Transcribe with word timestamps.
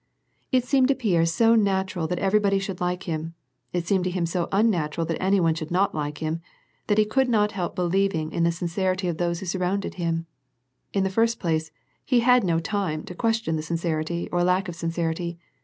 It 0.51 0.65
seemed 0.65 0.87
to 0.87 0.95
Pierre 0.95 1.27
so 1.27 1.53
natural 1.53 2.07
that 2.07 2.17
everybody 2.17 2.57
should 2.57 2.81
like 2.81 3.03
him, 3.03 3.35
it 3.71 3.85
seemed 3.87 4.03
to 4.05 4.09
him 4.09 4.25
so 4.25 4.49
unnatural 4.51 5.05
that 5.05 5.21
any 5.21 5.39
one 5.39 5.53
should 5.53 5.69
not 5.69 5.93
like 5.93 6.17
him, 6.17 6.41
that 6.87 6.97
he 6.97 7.05
could 7.05 7.29
not 7.29 7.51
help 7.51 7.75
believing 7.75 8.31
in 8.31 8.41
the 8.43 8.51
sincerity 8.51 9.07
of 9.07 9.17
those 9.17 9.41
who 9.41 9.45
surrounded 9.45 9.93
him. 10.01 10.25
In 10.91 11.03
the 11.03 11.11
first 11.11 11.39
place, 11.39 11.69
he 12.03 12.21
had 12.21 12.43
no 12.43 12.59
time 12.59 13.03
to 13.03 13.13
question 13.13 13.57
the 13.57 13.61
sincerity 13.61 14.27
or 14.31 14.43
lack 14.43 14.67
of 14.67 14.75
sincerity. 14.75 15.37